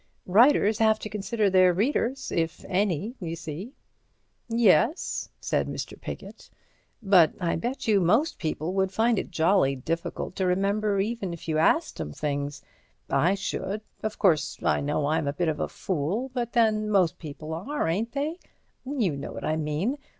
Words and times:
Writers 0.25 0.79
have 0.79 0.97
to 0.97 1.11
consider 1.11 1.47
their 1.47 1.73
readers, 1.75 2.31
if 2.31 2.65
any, 2.67 3.13
y'see." 3.19 3.71
"Yes," 4.49 5.29
said 5.39 5.67
Mr. 5.67 5.95
Piggott, 6.01 6.49
"but 7.03 7.33
I 7.39 7.55
bet 7.55 7.87
you 7.87 8.01
most 8.01 8.39
people 8.39 8.73
would 8.73 8.91
find 8.91 9.19
it 9.19 9.29
jolly 9.29 9.75
difficult 9.75 10.35
to 10.37 10.47
remember, 10.47 10.99
even 10.99 11.33
if 11.33 11.47
you 11.47 11.59
asked 11.59 12.01
'em 12.01 12.13
things. 12.13 12.63
I 13.11 13.35
should—of 13.35 14.17
course, 14.17 14.57
I 14.63 14.81
know 14.81 15.05
I'm 15.05 15.27
a 15.27 15.33
bit 15.33 15.49
of 15.49 15.59
a 15.59 15.67
fool, 15.67 16.31
but 16.33 16.53
then, 16.53 16.89
most 16.89 17.19
people 17.19 17.53
are, 17.53 17.87
ain't 17.87 18.13
they? 18.13 18.39
You 18.83 19.15
know 19.15 19.31
what 19.31 19.45
I 19.45 19.55
mean. 19.55 19.99